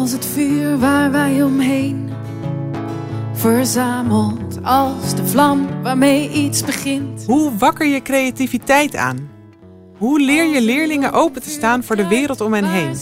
[0.00, 2.10] als het vuur waar wij omheen.
[3.32, 7.24] Verzameld als de vlam waarmee iets begint.
[7.26, 9.30] Hoe wakker je creativiteit aan?
[9.96, 12.96] Hoe leer je leerlingen open te staan voor de wereld om hen heen?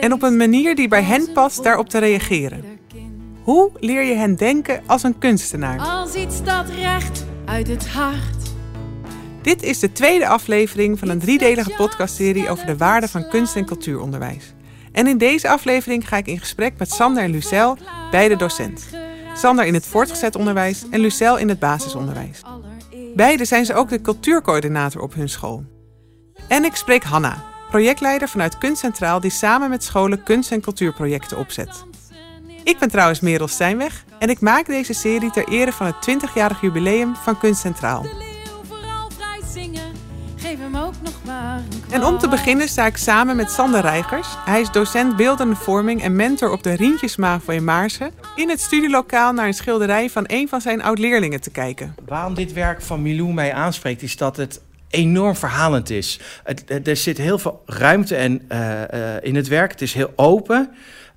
[0.00, 2.64] En op een manier die bij hen past daarop te reageren.
[3.42, 5.78] Hoe leer je hen denken als een kunstenaar?
[5.78, 8.54] Als iets dat recht uit het hart.
[9.42, 13.66] Dit is de tweede aflevering van een driedelige podcastserie over de waarde van kunst- en
[13.66, 14.54] cultuuronderwijs.
[14.96, 17.78] En in deze aflevering ga ik in gesprek met Sander en Lucel,
[18.10, 18.88] beide docent.
[19.34, 22.42] Sander in het voortgezet onderwijs en Lucel in het basisonderwijs.
[23.14, 25.64] Beide zijn ze ook de cultuurcoördinator op hun school.
[26.48, 31.38] En ik spreek Hanna, projectleider vanuit Kunst Centraal die samen met scholen kunst- en cultuurprojecten
[31.38, 31.84] opzet.
[32.64, 36.60] Ik ben trouwens Merel Stijnweg en ik maak deze serie ter ere van het 20-jarig
[36.60, 37.60] jubileum van Kunst
[41.90, 44.28] En om te beginnen sta ik samen met Sander Reigers.
[44.44, 48.10] Hij is docent beeldende vorming en mentor op de Rientjesmavo in Maarsen.
[48.36, 51.94] In het studielokaal naar een schilderij van een van zijn oud-leerlingen te kijken.
[52.06, 54.60] Waarom dit werk van Milou mij aanspreekt, is dat het
[54.90, 56.20] enorm verhalend is.
[56.84, 59.70] Er zit heel veel ruimte en, eh, eh, in het werk.
[59.70, 60.70] Het is heel open.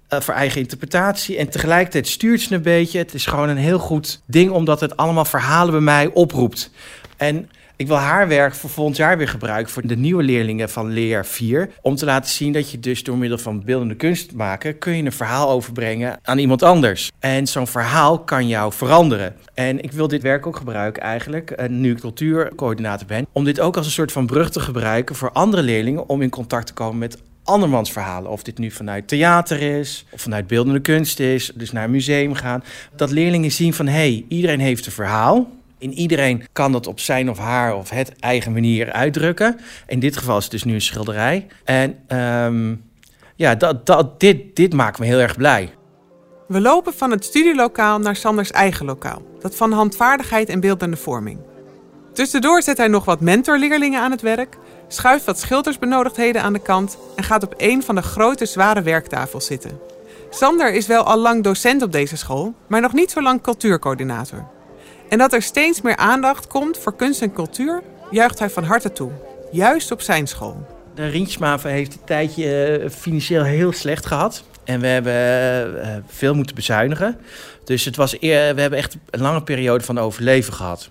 [0.09, 1.37] Eh, voor eigen interpretatie.
[1.37, 2.97] En tegelijkertijd stuurt ze een beetje.
[2.97, 6.71] Het is gewoon een heel goed ding, omdat het allemaal verhalen bij mij oproept.
[7.17, 10.91] En ik wil haar werk voor volgend jaar weer gebruiken voor de nieuwe leerlingen van
[10.91, 11.69] leer 4.
[11.81, 15.03] Om te laten zien dat je dus door middel van beeldende kunst maken, kun je
[15.03, 17.11] een verhaal overbrengen aan iemand anders.
[17.19, 19.35] En zo'n verhaal kan jou veranderen.
[19.53, 23.59] En ik wil dit werk ook gebruiken eigenlijk, eh, nu ik cultuurcoördinator ben, om dit
[23.59, 26.73] ook als een soort van brug te gebruiken voor andere leerlingen om in contact te
[26.73, 28.31] komen met andermans verhalen.
[28.31, 32.33] Of dit nu vanuit theater is, of vanuit beeldende kunst is, dus naar een museum
[32.33, 32.63] gaan.
[32.95, 35.49] Dat leerlingen zien van, hé, hey, iedereen heeft een verhaal.
[35.77, 39.59] In iedereen kan dat op zijn of haar of het eigen manier uitdrukken.
[39.87, 41.47] In dit geval is het dus nu een schilderij.
[41.63, 42.75] En ehm,
[43.35, 45.73] ja, dat, dat, dit, dit maakt me heel erg blij.
[46.47, 49.21] We lopen van het studielokaal naar Sanders eigen lokaal.
[49.39, 51.39] Dat van handvaardigheid en beeldende vorming.
[52.13, 54.57] Tussendoor zet hij nog wat mentorleerlingen aan het werk,
[54.89, 59.45] schuift wat schildersbenodigdheden aan de kant en gaat op een van de grote zware werktafels
[59.45, 59.79] zitten.
[60.29, 64.47] Sander is wel al lang docent op deze school, maar nog niet zo lang cultuurcoördinator.
[65.09, 68.91] En dat er steeds meer aandacht komt voor kunst en cultuur, juicht hij van harte
[68.91, 69.11] toe.
[69.51, 70.67] Juist op zijn school.
[70.95, 71.25] De
[71.63, 74.43] heeft een tijdje eh, financieel heel slecht gehad.
[74.63, 77.17] En we hebben eh, eh, veel moeten bezuinigen.
[77.63, 80.89] Dus het was we hebben echt een lange periode van overleven gehad.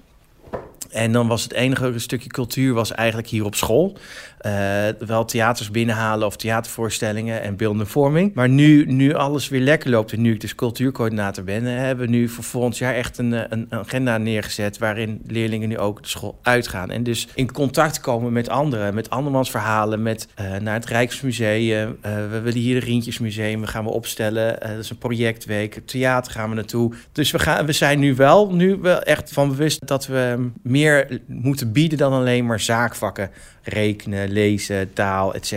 [0.89, 3.97] En dan was het enige stukje cultuur was eigenlijk hier op school.
[4.39, 8.35] Eh, wel theaters binnenhalen of theatervoorstellingen en beeldende vorming.
[8.35, 11.67] Maar nu, nu alles weer lekker loopt en nu ik dus cultuurcoördinator ben...
[11.67, 14.79] eh, hebben we nu voor volgend jaar echt een, eh, een agenda neergezet...
[14.79, 16.91] waarin leerlingen nu ook de school uitgaan.
[16.91, 20.03] En dus in contact komen met anderen, met andermans verhalen...
[20.03, 20.29] met
[20.61, 21.99] naar het Rijksmuseum.
[22.03, 24.57] We willen hier de Rientjesmuseum, we gaan we opstellen.
[24.61, 25.81] Dat is een projectweek.
[25.85, 26.93] Theater gaan we naartoe.
[27.13, 31.21] Dus we, gaan, we zijn nu wel, nu wel echt van bewust dat we meer
[31.27, 31.99] moeten bieden...
[31.99, 33.31] dan alleen maar zaakvakken
[33.63, 35.53] rekenen, lezen, taal, etc.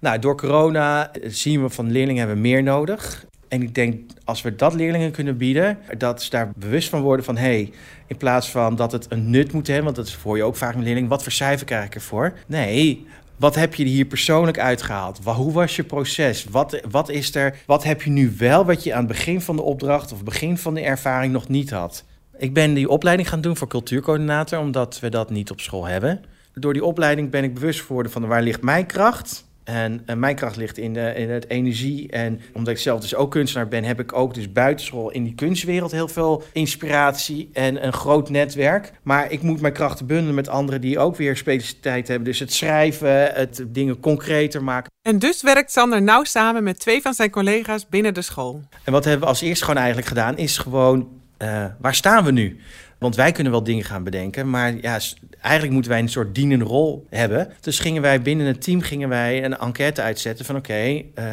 [0.00, 3.26] Nou, door corona zien we van leerlingen hebben meer nodig.
[3.48, 7.24] En ik denk, als we dat leerlingen kunnen bieden, dat ze daar bewust van worden
[7.24, 7.36] van...
[7.36, 7.72] hé, hey,
[8.06, 10.56] in plaats van dat het een nut moet hebben, want dat is voor je ook
[10.56, 11.08] vaak een leerling...
[11.08, 12.32] wat voor cijfer krijg ik ervoor?
[12.46, 13.06] Nee,
[13.36, 15.20] wat heb je hier persoonlijk uitgehaald?
[15.24, 16.44] Hoe was je proces?
[16.44, 17.56] Wat, wat is er?
[17.66, 20.12] Wat heb je nu wel wat je aan het begin van de opdracht...
[20.12, 22.04] of begin van de ervaring nog niet had?
[22.38, 24.58] Ik ben die opleiding gaan doen voor cultuurcoördinator...
[24.58, 26.20] omdat we dat niet op school hebben
[26.60, 29.44] door die opleiding ben ik bewust geworden van waar ligt mijn kracht.
[29.64, 32.10] En, en mijn kracht ligt in, de, in het energie.
[32.10, 35.34] En omdat ik zelf dus ook kunstenaar ben, heb ik ook dus buitenschool in die
[35.34, 38.92] kunstwereld heel veel inspiratie en een groot netwerk.
[39.02, 42.24] Maar ik moet mijn krachten bundelen met anderen die ook weer specialiteit hebben.
[42.24, 44.90] Dus het schrijven, het dingen concreter maken.
[45.02, 48.62] En dus werkt Sander nauw samen met twee van zijn collega's binnen de school.
[48.84, 52.30] En wat hebben we als eerste gewoon eigenlijk gedaan, is gewoon, eh, waar staan we
[52.30, 52.60] nu?
[52.98, 54.98] Want wij kunnen wel dingen gaan bedenken, maar ja,
[55.40, 57.52] eigenlijk moeten wij een soort dienende rol hebben.
[57.60, 61.24] Dus gingen wij binnen het team gingen wij een enquête uitzetten van oké, eh,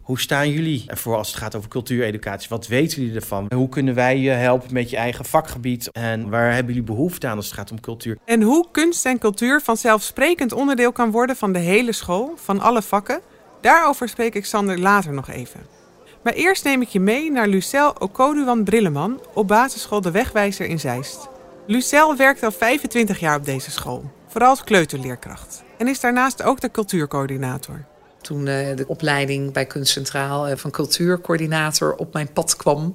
[0.00, 2.48] hoe staan jullie ervoor als het gaat over cultuureducatie?
[2.48, 3.46] Wat weten jullie ervan?
[3.54, 5.88] Hoe kunnen wij je helpen met je eigen vakgebied?
[5.92, 8.18] En waar hebben jullie behoefte aan als het gaat om cultuur?
[8.24, 12.82] En hoe kunst en cultuur vanzelfsprekend onderdeel kan worden van de hele school, van alle
[12.82, 13.20] vakken,
[13.60, 15.79] daarover spreek ik Sander later nog even.
[16.22, 20.80] Maar eerst neem ik je mee naar Lucel Okoduwan Brilleman op basisschool De Wegwijzer in
[20.80, 21.28] Zeist.
[21.66, 25.62] Lucel werkt al 25 jaar op deze school, vooral als kleuterleerkracht.
[25.78, 27.84] En is daarnaast ook de cultuurcoördinator.
[28.20, 32.92] Toen eh, de opleiding bij Kunst Centraal eh, van cultuurcoördinator op mijn pad kwam,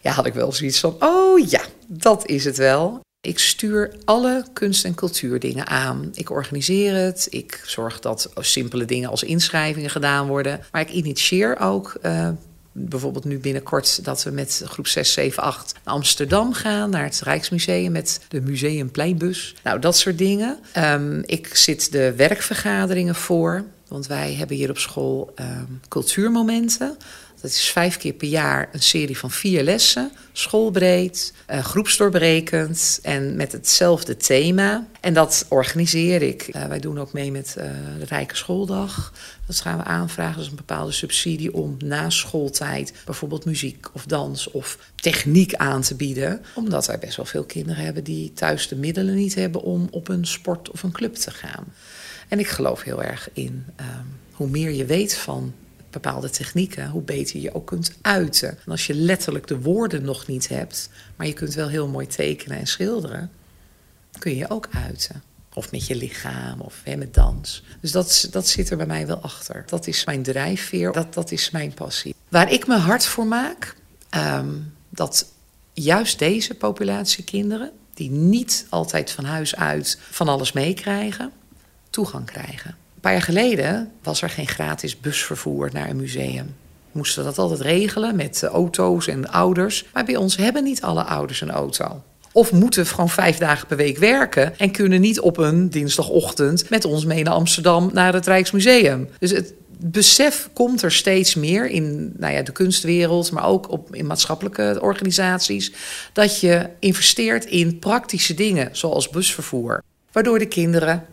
[0.00, 3.00] ja, had ik wel zoiets van: oh ja, dat is het wel.
[3.20, 6.10] Ik stuur alle kunst- en cultuurdingen aan.
[6.14, 7.26] Ik organiseer het.
[7.30, 10.60] Ik zorg dat simpele dingen als inschrijvingen gedaan worden.
[10.72, 11.96] Maar ik initieer ook.
[12.02, 12.28] Uh,
[12.78, 17.20] bijvoorbeeld nu binnenkort dat we met groep 6, 7, 8 naar Amsterdam gaan, naar het
[17.20, 19.54] Rijksmuseum met de Museumpleinbus.
[19.62, 20.58] Nou, dat soort dingen.
[20.76, 26.96] Um, ik zit de werkvergaderingen voor, want wij hebben hier op school um, cultuurmomenten.
[27.46, 33.36] Dat is vijf keer per jaar een serie van vier lessen, schoolbreed, uh, groepsdoorbrekend en
[33.36, 34.86] met hetzelfde thema.
[35.00, 36.48] En dat organiseer ik.
[36.56, 37.64] Uh, wij doen ook mee met uh,
[37.98, 39.12] de Rijke Schooldag.
[39.46, 40.40] Dat gaan we aanvragen.
[40.40, 45.94] Is een bepaalde subsidie om na schooltijd bijvoorbeeld muziek of dans of techniek aan te
[45.94, 46.42] bieden.
[46.54, 50.08] Omdat wij best wel veel kinderen hebben die thuis de middelen niet hebben om op
[50.08, 51.64] een sport of een club te gaan.
[52.28, 55.54] En ik geloof heel erg in um, hoe meer je weet van
[56.02, 58.48] bepaalde technieken, hoe beter je ook kunt uiten.
[58.48, 62.06] En als je letterlijk de woorden nog niet hebt, maar je kunt wel heel mooi
[62.06, 63.30] tekenen en schilderen,
[64.18, 65.22] kun je ook uiten.
[65.54, 67.62] Of met je lichaam, of hè, met dans.
[67.80, 69.64] Dus dat, dat zit er bij mij wel achter.
[69.66, 72.14] Dat is mijn drijfveer, dat, dat is mijn passie.
[72.28, 73.76] Waar ik me hard voor maak,
[74.16, 75.32] um, dat
[75.72, 81.32] juist deze populatie kinderen, die niet altijd van huis uit van alles meekrijgen,
[81.90, 86.54] toegang krijgen paar jaar geleden was er geen gratis busvervoer naar een museum.
[86.92, 89.84] We moesten dat altijd regelen met auto's en ouders.
[89.92, 92.02] Maar bij ons hebben niet alle ouders een auto.
[92.32, 96.84] Of moeten gewoon vijf dagen per week werken en kunnen niet op een dinsdagochtend met
[96.84, 99.08] ons mee naar Amsterdam naar het Rijksmuseum.
[99.18, 103.94] Dus het besef komt er steeds meer in nou ja, de kunstwereld, maar ook op,
[103.94, 105.72] in maatschappelijke organisaties,
[106.12, 109.82] dat je investeert in praktische dingen zoals busvervoer.
[110.12, 111.06] Waardoor de kinderen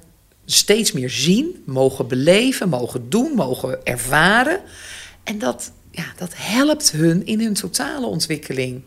[0.45, 4.59] steeds meer zien, mogen beleven, mogen doen, mogen ervaren.
[5.23, 8.83] En dat, ja, dat helpt hun in hun totale ontwikkeling.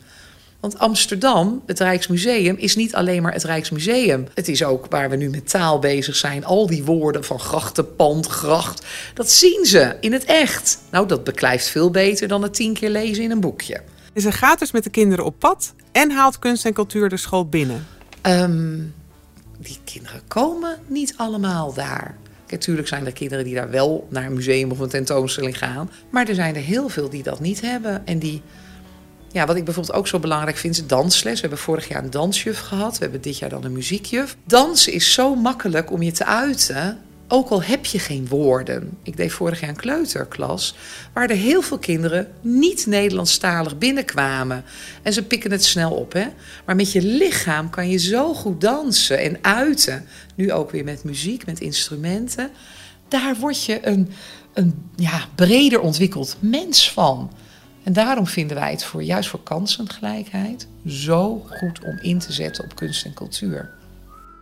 [0.60, 4.26] Want Amsterdam, het Rijksmuseum, is niet alleen maar het Rijksmuseum.
[4.34, 6.44] Het is ook waar we nu met taal bezig zijn.
[6.44, 10.78] Al die woorden van grachtenpand, gracht, dat zien ze in het echt.
[10.90, 13.80] Nou, dat beklijft veel beter dan het tien keer lezen in een boekje.
[14.12, 17.16] Is er gaat dus met de kinderen op pad en haalt kunst en cultuur de
[17.16, 17.86] school binnen?
[18.22, 18.94] Um,
[19.58, 22.16] die kinderen komen niet allemaal daar.
[22.48, 25.90] Natuurlijk zijn er kinderen die daar wel naar een museum of een tentoonstelling gaan.
[26.10, 28.06] Maar er zijn er heel veel die dat niet hebben.
[28.06, 28.42] En die,
[29.32, 31.34] ja, wat ik bijvoorbeeld ook zo belangrijk vind, is dansles.
[31.34, 32.98] We hebben vorig jaar een dansjuf gehad.
[32.98, 34.36] We hebben dit jaar dan een muziekjuf.
[34.44, 36.98] Dans is zo makkelijk om je te uiten.
[37.28, 38.98] Ook al heb je geen woorden.
[39.02, 40.74] Ik deed vorig jaar een kleuterklas.
[41.12, 44.64] Waar er heel veel kinderen niet Nederlandstalig binnenkwamen.
[45.02, 46.26] En ze pikken het snel op, hè.
[46.64, 50.06] Maar met je lichaam kan je zo goed dansen en uiten.
[50.34, 52.50] Nu ook weer met muziek, met instrumenten.
[53.08, 54.10] Daar word je een,
[54.52, 57.32] een ja, breder ontwikkeld mens van.
[57.82, 62.64] En daarom vinden wij het voor, juist voor kansengelijkheid zo goed om in te zetten
[62.64, 63.75] op kunst en cultuur.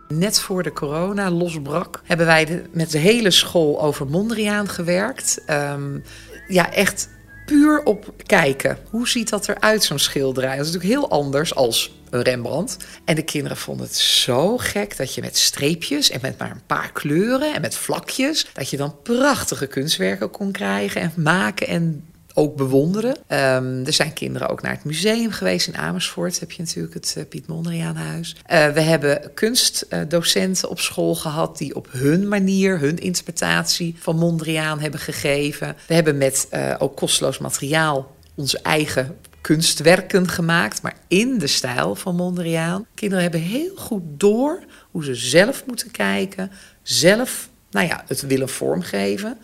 [0.07, 5.43] Net voor de corona losbrak, hebben wij met de hele school over Mondriaan gewerkt.
[5.49, 6.03] Um,
[6.47, 7.09] ja, echt
[7.45, 8.77] puur op kijken.
[8.89, 10.57] Hoe ziet dat eruit, zo'n schilderij?
[10.57, 12.77] Dat is natuurlijk heel anders als een Rembrandt.
[13.05, 16.65] En de kinderen vonden het zo gek dat je met streepjes en met maar een
[16.65, 22.03] paar kleuren en met vlakjes, dat je dan prachtige kunstwerken kon krijgen en maken en
[22.37, 23.11] ook bewonderen.
[23.11, 26.39] Um, er zijn kinderen ook naar het museum geweest in Amersfoort.
[26.39, 28.35] Heb je natuurlijk het uh, Piet Mondriaanhuis.
[28.35, 34.79] Uh, we hebben kunstdocenten op school gehad die op hun manier hun interpretatie van Mondriaan
[34.79, 35.75] hebben gegeven.
[35.87, 41.95] We hebben met uh, ook kosteloos materiaal onze eigen kunstwerken gemaakt, maar in de stijl
[41.95, 42.85] van Mondriaan.
[42.93, 48.49] Kinderen hebben heel goed door hoe ze zelf moeten kijken, zelf nou ja, het willen
[48.49, 49.37] vormgeven.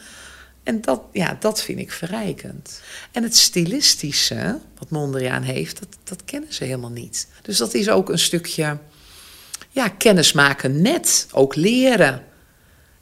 [0.64, 2.82] En dat, ja, dat vind ik verrijkend.
[3.12, 7.28] En het stilistische, wat Mondriaan heeft, dat, dat kennen ze helemaal niet.
[7.42, 8.78] Dus dat is ook een stukje
[9.70, 12.24] ja, kennismaken net, ook leren.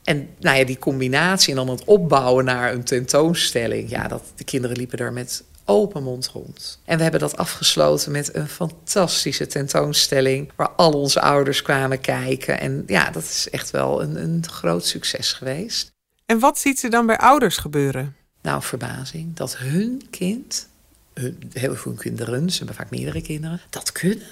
[0.03, 3.89] En nou ja, die combinatie en dan het opbouwen naar een tentoonstelling.
[3.89, 6.79] Ja, dat, de kinderen liepen daar met open mond rond.
[6.85, 10.51] En we hebben dat afgesloten met een fantastische tentoonstelling...
[10.55, 12.59] waar al onze ouders kwamen kijken.
[12.59, 15.91] En ja, dat is echt wel een, een groot succes geweest.
[16.29, 18.15] En wat ziet ze dan bij ouders gebeuren?
[18.41, 19.36] Nou, verbazing.
[19.36, 20.67] Dat hun kind,
[21.13, 24.27] hun, heel veel kinderen, ze hebben vaak meerdere kinderen, dat kunnen.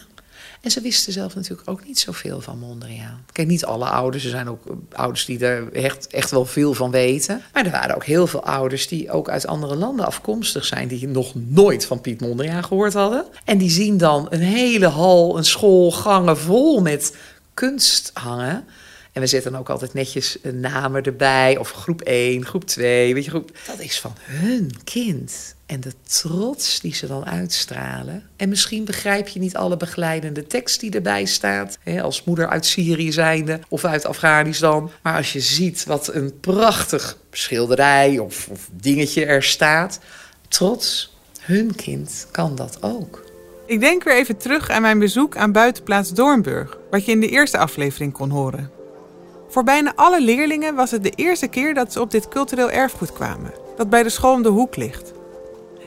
[0.62, 3.26] En ze wisten zelf natuurlijk ook niet zoveel van Mondriaan.
[3.32, 4.24] Kijk, niet alle ouders.
[4.24, 7.42] Er zijn ook ouders die er echt, echt wel veel van weten.
[7.54, 10.88] Maar er waren ook heel veel ouders die ook uit andere landen afkomstig zijn...
[10.88, 13.26] die nog nooit van Piet Mondriaan gehoord hadden.
[13.44, 17.16] En die zien dan een hele hal, een school, gangen vol met
[17.54, 18.66] kunst hangen...
[19.18, 21.58] En we zetten ook altijd netjes een namen erbij.
[21.58, 23.52] Of groep 1, groep 2, weet je, groep...
[23.68, 25.56] Dat is van hun kind.
[25.66, 28.30] En de trots die ze dan uitstralen.
[28.36, 31.78] En misschien begrijp je niet alle begeleidende tekst die erbij staat.
[31.84, 34.92] Hè, als moeder uit Syrië zijnde of uit Afghanistan.
[35.02, 40.00] Maar als je ziet wat een prachtig schilderij of, of dingetje er staat.
[40.48, 43.24] Trots, hun kind kan dat ook.
[43.66, 47.30] Ik denk weer even terug aan mijn bezoek aan buitenplaats Doornburg, wat je in de
[47.30, 48.77] eerste aflevering kon horen.
[49.48, 53.14] Voor bijna alle leerlingen was het de eerste keer dat ze op dit cultureel erfgoed
[53.14, 55.14] kwamen, dat bij de school om de hoek ligt.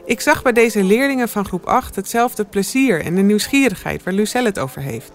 [0.04, 4.48] Ik zag bij deze leerlingen van groep 8 hetzelfde plezier en de nieuwsgierigheid waar Lucelle
[4.48, 5.12] het over heeft.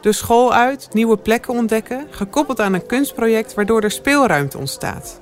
[0.00, 5.20] De school uit, nieuwe plekken ontdekken, gekoppeld aan een kunstproject waardoor er speelruimte ontstaat.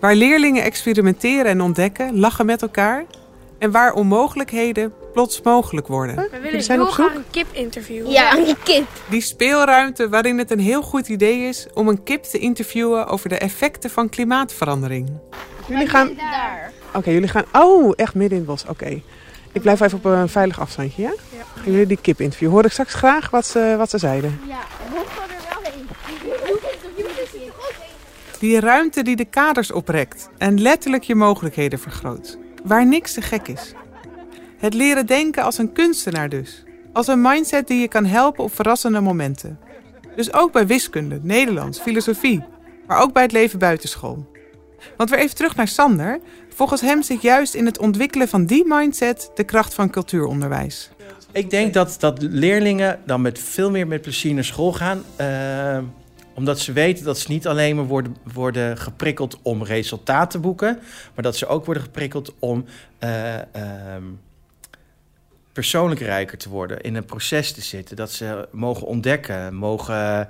[0.00, 3.04] Waar leerlingen experimenteren en ontdekken, lachen met elkaar
[3.58, 6.16] en waar onmogelijkheden plots mogelijk worden.
[6.16, 7.04] We willen Jullie zijn heel op zoek?
[7.06, 8.10] graag een kip interviewen.
[8.10, 8.86] Ja, een kip.
[9.08, 13.28] Die speelruimte waarin het een heel goed idee is om een kip te interviewen over
[13.28, 15.10] de effecten van klimaatverandering.
[15.68, 16.14] Jullie gaan.
[16.16, 16.72] Daar.
[16.94, 17.44] Oké, jullie gaan.
[17.52, 18.64] Oh, echt midden in het bos.
[18.68, 19.02] Oké.
[19.52, 21.12] Ik blijf even op een veilig afstandje, ja?
[21.54, 22.54] Gaan jullie die kip interviewen?
[22.54, 24.40] Hoor ik straks graag wat ze, wat ze zeiden.
[24.48, 24.58] Ja,
[24.92, 25.88] we gaan er wel heen.
[28.38, 32.38] Die ruimte die de kaders oprekt en letterlijk je mogelijkheden vergroot.
[32.64, 33.72] Waar niks te gek is.
[34.60, 36.62] Het leren denken als een kunstenaar dus.
[36.92, 39.58] Als een mindset die je kan helpen op verrassende momenten.
[40.16, 42.44] Dus ook bij wiskunde, Nederlands, filosofie.
[42.86, 44.26] Maar ook bij het leven buitenschool.
[44.96, 46.20] Want weer even terug naar Sander.
[46.48, 50.90] Volgens hem zit juist in het ontwikkelen van die mindset de kracht van cultuuronderwijs.
[51.32, 55.02] Ik denk dat, dat leerlingen dan met veel meer met plezier naar school gaan.
[55.16, 55.78] eh,
[56.34, 60.78] omdat ze weten dat ze niet alleen maar worden, worden geprikkeld om resultaten te boeken.
[61.14, 62.64] Maar dat ze ook worden geprikkeld om
[62.98, 64.04] eh, ehm,
[65.60, 66.80] persoonlijk rijker te worden.
[66.80, 67.96] In een proces te zitten.
[67.96, 70.28] Dat ze mogen ontdekken, mogen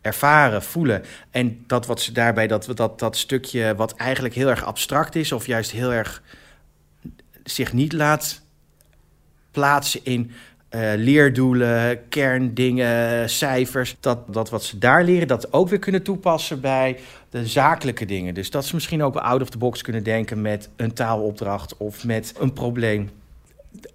[0.00, 1.02] ervaren, voelen.
[1.30, 5.32] En dat wat ze daarbij, dat, dat, dat stukje wat eigenlijk heel erg abstract is.
[5.32, 6.22] Of juist heel erg
[7.42, 8.42] zich niet laat
[9.50, 10.30] plaatsen in
[10.68, 13.96] eh, leerdoelen, kerndingen, cijfers.
[14.00, 16.98] Dat, dat wat ze daar leren, dat ook weer kunnen toepassen bij
[17.30, 18.34] de zakelijke dingen.
[18.34, 22.04] Dus dat ze misschien ook out of the box kunnen denken met een taalopdracht of
[22.04, 23.10] met een probleem.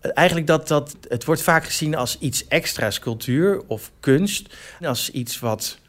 [0.02, 4.56] Eigenlijk dat, dat het wordt vaak gezien als iets extra's, cultuur of kunst.
[4.82, 5.80] Als iets wat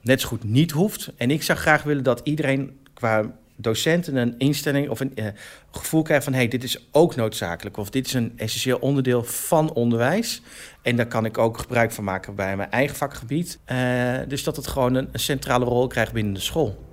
[0.00, 1.12] net zo goed niet hoeft.
[1.16, 5.26] En ik zou graag willen dat iedereen qua docenten een instelling of een eh,
[5.70, 6.32] gevoel krijgt van...
[6.32, 10.42] hé, hey, dit is ook noodzakelijk of dit is een essentieel onderdeel van onderwijs.
[10.82, 13.58] En daar kan ik ook gebruik van maken bij mijn eigen vakgebied.
[13.64, 16.89] Eh, dus dat het gewoon een, een centrale rol krijgt binnen de school.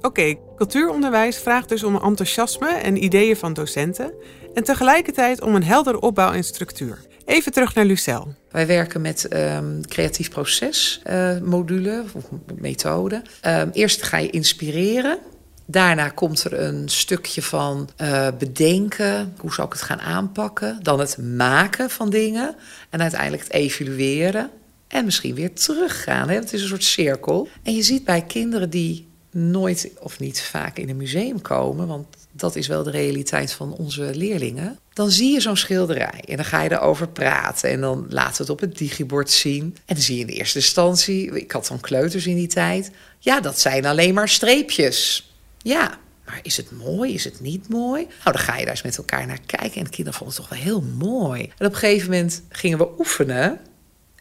[0.00, 4.12] Oké, cultuuronderwijs vraagt dus om enthousiasme en ideeën van docenten.
[4.54, 6.98] En tegelijkertijd om een heldere opbouw en structuur.
[7.24, 8.34] Even terug naar Lucel.
[8.50, 12.24] Wij werken met ehm, creatief proces eh, module of
[12.60, 13.22] methode.
[13.40, 15.18] Ehm, eerst ga je inspireren.
[15.66, 19.34] Daarna komt er een stukje van eh, bedenken.
[19.38, 20.78] Hoe zou ik het gaan aanpakken?
[20.82, 22.54] Dan het maken van dingen.
[22.90, 24.50] En uiteindelijk het evalueren.
[24.88, 26.28] En misschien weer teruggaan.
[26.28, 26.34] Hè?
[26.34, 27.48] Het is een soort cirkel.
[27.62, 32.06] En je ziet bij kinderen die nooit of niet vaak in een museum komen, want
[32.32, 34.78] dat is wel de realiteit van onze leerlingen.
[34.92, 38.42] Dan zie je zo'n schilderij en dan ga je erover praten en dan laten we
[38.42, 39.62] het op het digibord zien.
[39.62, 43.40] En dan zie je in eerste instantie, ik had dan kleuters in die tijd, ja,
[43.40, 45.30] dat zijn alleen maar streepjes.
[45.58, 47.14] Ja, maar is het mooi?
[47.14, 48.02] Is het niet mooi?
[48.02, 49.76] Nou, dan ga je daar eens met elkaar naar kijken.
[49.76, 51.42] En de kinderen vonden het toch wel heel mooi.
[51.42, 53.60] En op een gegeven moment gingen we oefenen.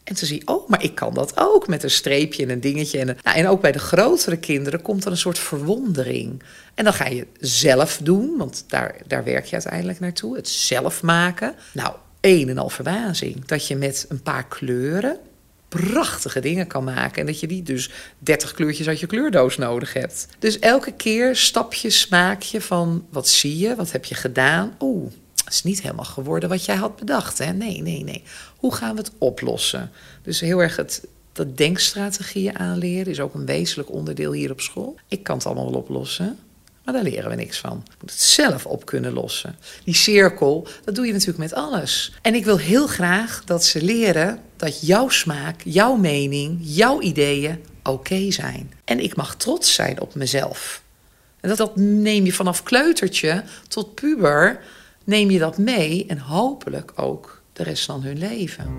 [0.09, 2.99] En toen zie oh, maar ik kan dat ook met een streepje en een dingetje.
[2.99, 6.43] En, nou, en ook bij de grotere kinderen komt er een soort verwondering.
[6.73, 10.35] En dan ga je zelf doen, want daar, daar werk je uiteindelijk naartoe.
[10.35, 11.55] Het zelf maken.
[11.73, 13.45] Nou, een en al verbazing.
[13.45, 15.19] Dat je met een paar kleuren
[15.67, 17.19] prachtige dingen kan maken.
[17.19, 17.89] En dat je die dus
[18.19, 20.27] 30 kleurtjes uit je kleurdoos nodig hebt.
[20.39, 24.75] Dus elke keer stapje, smaakje van wat zie je, wat heb je gedaan.
[24.79, 25.11] Oeh,
[25.50, 27.38] het is niet helemaal geworden wat jij had bedacht.
[27.38, 27.53] Hè?
[27.53, 28.24] Nee, nee, nee.
[28.58, 29.91] Hoe gaan we het oplossen?
[30.22, 34.96] Dus heel erg het, dat denkstrategieën aanleren is ook een wezenlijk onderdeel hier op school.
[35.08, 36.38] Ik kan het allemaal wel oplossen.
[36.84, 37.84] Maar daar leren we niks van.
[37.86, 39.56] Je moet het zelf op kunnen lossen.
[39.84, 42.13] Die cirkel, dat doe je natuurlijk met alles.
[42.22, 47.63] En ik wil heel graag dat ze leren dat jouw smaak, jouw mening, jouw ideeën
[47.84, 48.74] oké zijn.
[48.86, 50.82] En ik mag trots zijn op mezelf.
[51.39, 54.60] En dat, dat neem je vanaf kleutertje tot puber,
[55.09, 58.77] neem je dat mee en hopelijk ook de rest van hun leven.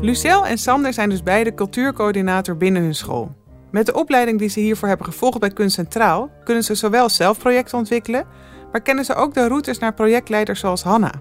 [0.00, 3.34] Lucel en Sander zijn dus beide cultuurcoördinator binnen hun school.
[3.70, 7.38] Met de opleiding die ze hiervoor hebben gevolgd bij Kunst Centraal kunnen ze zowel zelf
[7.38, 8.26] projecten ontwikkelen,
[8.72, 11.12] maar kennen ze ook de routes naar projectleiders zoals Hanna.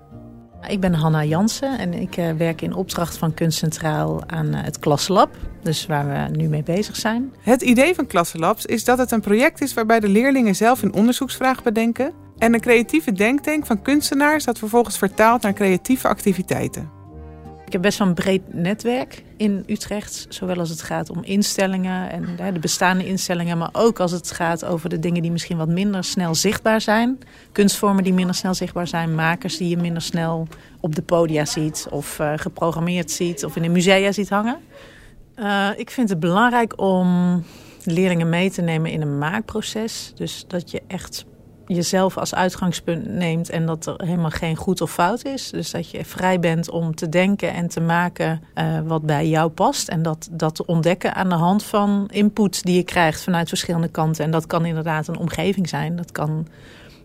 [0.67, 4.79] Ik ben Hanna Jansen en ik uh, werk in opdracht van Kunstcentraal aan uh, het
[4.79, 5.29] Klassenlab.
[5.61, 7.33] Dus waar we nu mee bezig zijn.
[7.39, 10.93] Het idee van Klassenlabs is dat het een project is waarbij de leerlingen zelf een
[10.93, 12.13] onderzoeksvraag bedenken.
[12.37, 16.94] En een creatieve denktank van kunstenaars dat vervolgens vertaalt naar creatieve activiteiten.
[17.75, 20.25] Heb best wel een breed netwerk in Utrecht.
[20.29, 23.57] Zowel als het gaat om instellingen en de bestaande instellingen.
[23.57, 27.19] Maar ook als het gaat over de dingen die misschien wat minder snel zichtbaar zijn.
[27.51, 29.15] Kunstvormen die minder snel zichtbaar zijn.
[29.15, 30.47] Makers die je minder snel
[30.79, 31.87] op de podia ziet.
[31.89, 33.45] Of uh, geprogrammeerd ziet.
[33.45, 34.57] Of in een musea ziet hangen.
[35.39, 37.43] Uh, ik vind het belangrijk om
[37.83, 40.11] leerlingen mee te nemen in een maakproces.
[40.15, 41.25] Dus dat je echt
[41.67, 45.49] jezelf als uitgangspunt neemt en dat er helemaal geen goed of fout is.
[45.49, 49.49] Dus dat je vrij bent om te denken en te maken uh, wat bij jou
[49.49, 49.87] past.
[49.87, 53.87] En dat, dat te ontdekken aan de hand van input die je krijgt vanuit verschillende
[53.87, 54.25] kanten.
[54.25, 55.95] En dat kan inderdaad een omgeving zijn.
[55.95, 56.47] Dat kan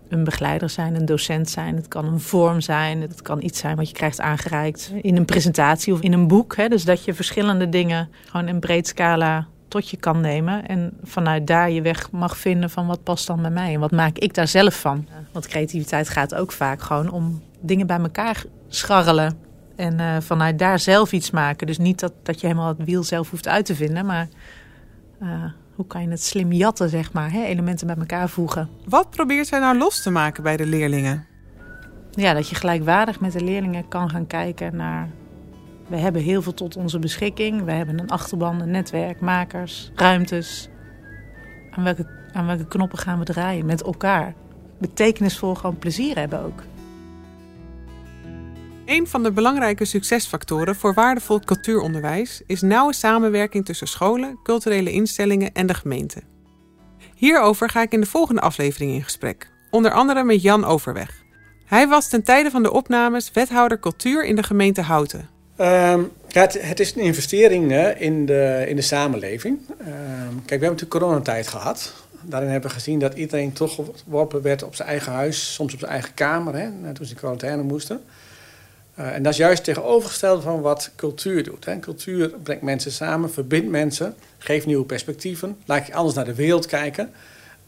[0.09, 1.77] een begeleider zijn, een docent zijn.
[1.77, 3.01] Het kan een vorm zijn.
[3.01, 6.57] Het kan iets zijn wat je krijgt aangereikt in een presentatie of in een boek.
[6.57, 6.69] Hè.
[6.69, 10.67] Dus dat je verschillende dingen gewoon in breed scala tot je kan nemen.
[10.67, 13.75] En vanuit daar je weg mag vinden van wat past dan bij mij.
[13.75, 15.07] En wat maak ik daar zelf van.
[15.33, 19.39] Want creativiteit gaat ook vaak gewoon om dingen bij elkaar scharrelen.
[19.77, 21.67] En uh, vanuit daar zelf iets maken.
[21.67, 24.07] Dus niet dat, dat je helemaal het wiel zelf hoeft uit te vinden.
[24.07, 24.29] Maar
[25.23, 25.29] uh,
[25.75, 27.33] hoe kan je het slim jatten, zeg maar.
[27.33, 27.45] Hè?
[27.45, 28.69] Elementen bij elkaar voegen.
[28.85, 31.27] Wat probeert zij nou los te maken bij de leerlingen?
[32.11, 35.09] Ja, dat je gelijkwaardig met de leerlingen kan gaan kijken naar
[35.91, 37.65] we hebben heel veel tot onze beschikking.
[37.65, 40.69] We hebben een achterban, een netwerk, makers, ruimtes.
[41.71, 44.35] Aan welke, aan welke knoppen gaan we draaien met elkaar?
[44.79, 46.63] Betekenisvol gewoon plezier hebben ook.
[48.85, 55.53] Een van de belangrijke succesfactoren voor waardevol cultuuronderwijs is nauwe samenwerking tussen scholen, culturele instellingen
[55.53, 56.23] en de gemeente.
[57.15, 61.23] Hierover ga ik in de volgende aflevering in gesprek, onder andere met Jan Overweg.
[61.65, 65.39] Hij was ten tijde van de opnames wethouder cultuur in de gemeente Houten.
[65.61, 69.59] Um, het, het, is een investering in, de, in de samenleving.
[69.69, 71.93] Um, kijk, we hebben natuurlijk coronatijd gehad.
[72.23, 75.79] Daarin hebben we gezien dat iedereen toch geworpen werd op zijn eigen huis, soms op
[75.79, 78.03] zijn eigen kamer, hè, toen ze in quarantaine moesten.
[78.99, 81.65] Uh, en dat is juist tegenovergesteld van wat cultuur doet.
[81.65, 81.79] Hè.
[81.79, 86.67] Cultuur brengt mensen samen, verbindt mensen, geeft nieuwe perspectieven, laat je anders naar de wereld
[86.67, 87.11] kijken.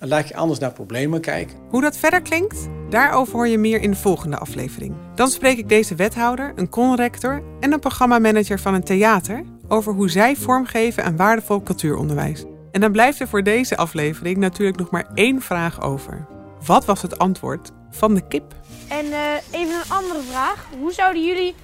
[0.03, 1.57] En laat je anders naar problemen kijken.
[1.69, 4.95] Hoe dat verder klinkt, daarover hoor je meer in de volgende aflevering.
[5.15, 10.11] Dan spreek ik deze wethouder, een conrector en een programmamanager van een theater over hoe
[10.11, 12.45] zij vormgeven aan waardevol cultuuronderwijs.
[12.73, 16.27] En dan blijft er voor deze aflevering natuurlijk nog maar één vraag over.
[16.67, 18.55] Wat was het antwoord van de kip?
[18.89, 20.67] En uh, even een andere vraag.
[20.79, 21.55] Hoe zouden jullie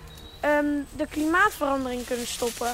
[0.45, 2.71] um, de klimaatverandering kunnen stoppen?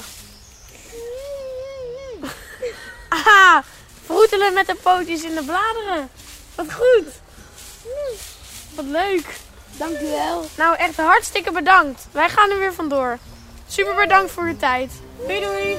[3.27, 3.59] ah,
[4.05, 6.09] Vroetelen met de pootjes in de bladeren.
[6.55, 7.13] Wat goed.
[8.75, 9.27] Wat leuk.
[9.77, 10.45] Dankjewel.
[10.57, 12.07] Nou, echt hartstikke bedankt.
[12.13, 13.19] Wij gaan er weer vandoor.
[13.67, 14.91] Super bedankt voor uw tijd.
[15.27, 15.77] Doei doei.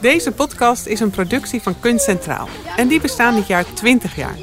[0.00, 2.48] Deze podcast is een productie van Kunst Centraal.
[2.76, 4.36] En die bestaan dit jaar 20 jaar.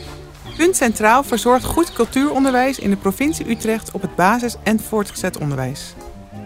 [0.58, 5.94] Kunst Centraal verzorgt goed cultuuronderwijs in de provincie Utrecht op het basis- en voortgezet onderwijs.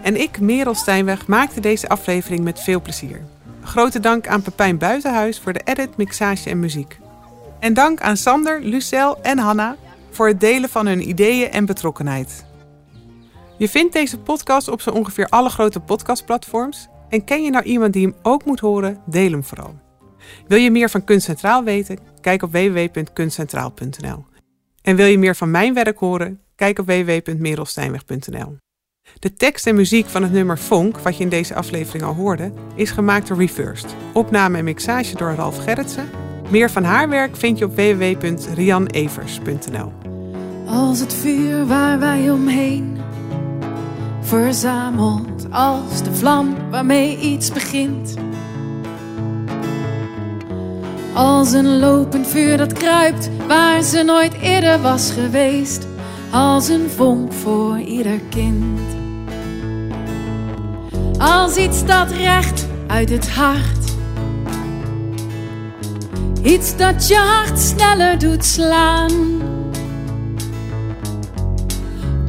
[0.02, 3.26] En ik, Merel Stijnweg, maakte deze aflevering met veel plezier.
[3.64, 7.00] Grote dank aan Pepijn Buitenhuis voor de edit, mixage en muziek.
[7.60, 9.76] En dank aan Sander, Lucel en Hanna
[10.10, 12.46] voor het delen van hun ideeën en betrokkenheid.
[13.58, 16.88] Je vindt deze podcast op zo ongeveer alle grote podcastplatforms.
[17.10, 19.02] En ken je nou iemand die hem ook moet horen?
[19.06, 19.76] Deel hem vooral.
[20.48, 22.00] Wil je meer van Kunst Centraal weten?
[22.22, 24.26] Kijk op www.kunstcentraal.nl.
[24.82, 26.42] En wil je meer van mijn werk horen?
[26.56, 28.69] Kijk op www.merelsteinweg.nl.
[29.20, 32.52] De tekst en muziek van het nummer Fonk, wat je in deze aflevering al hoorde,
[32.76, 33.96] is gemaakt door Reversed.
[34.14, 36.10] Opname en mixage door Ralf Gerritsen.
[36.50, 39.94] Meer van haar werk vind je op www.rianevers.nl.
[40.66, 42.98] Als het vuur waar wij omheen
[44.22, 48.14] verzamelt, als de vlam waarmee iets begint.
[51.14, 55.88] Als een lopend vuur dat kruipt waar ze nooit eerder was geweest.
[56.32, 58.99] Als een vonk voor ieder kind.
[61.20, 63.96] Als iets dat recht uit het hart.
[66.44, 69.12] Iets dat je hart sneller doet slaan.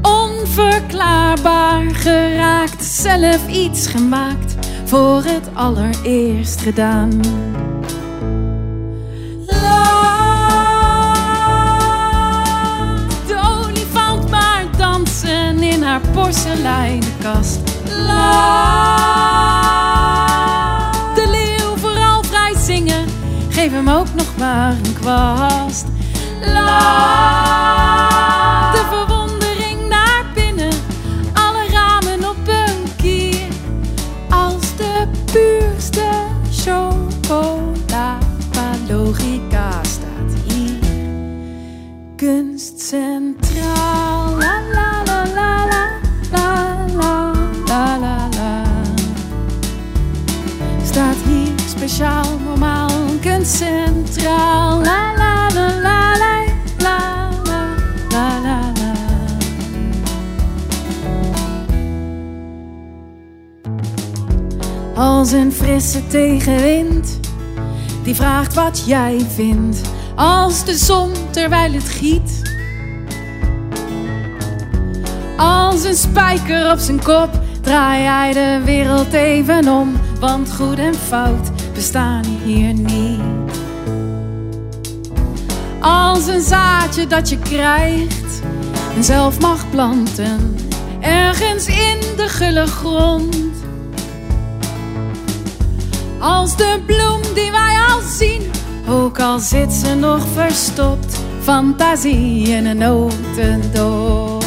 [0.03, 7.11] Onverklaarbaar geraakt, zelf iets gemaakt, voor het allereerst gedaan.
[13.26, 16.00] De olifant maar dansen in haar
[18.07, 18.57] laat
[21.15, 23.07] de leeuw vooral vrij zingen.
[23.49, 25.85] Geef hem ook nog maar een kwast.
[26.55, 26.81] La,
[28.73, 30.73] de verwondering naar binnen,
[31.33, 33.49] alle ramen op een kier.
[34.31, 36.09] Als de puurste
[36.53, 38.19] chocola
[38.51, 40.79] van logica staat hier.
[42.17, 43.89] Kunstcentraal.
[52.01, 54.83] Hier speciaal normaal kunst centraal.
[54.83, 56.15] La la la la
[56.79, 56.99] la
[58.09, 58.59] la la.
[64.95, 67.21] Als een frisse tegenwind
[68.03, 69.81] die vraagt wat jij vindt.
[70.15, 72.43] Als de zon terwijl het giet.
[75.37, 79.93] Als een spijker op zijn kop draai jij de wereld even om.
[80.21, 81.50] Want goed en fout
[81.81, 83.21] bestaan hier niet.
[85.81, 88.43] Als een zaadje dat je krijgt
[88.97, 90.57] en zelf mag planten.
[91.01, 93.37] Ergens in de gulle grond.
[96.19, 98.43] Als de bloem die wij al zien,
[98.88, 101.16] ook al zit ze nog verstopt.
[101.43, 104.39] Fantasie in een notendop.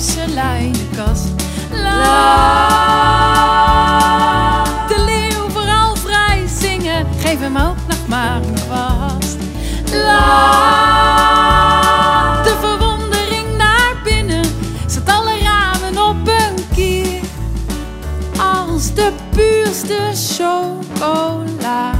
[0.00, 1.34] Laat de.
[1.82, 2.64] La.
[4.88, 9.36] De leeuw vooral vrij zingen, geef hem ook nog maar een kwast.
[9.92, 10.22] La.
[12.42, 14.44] De verwondering naar binnen,
[14.86, 17.20] zet alle ramen op een kier.
[18.38, 21.99] Als de puurste chocola.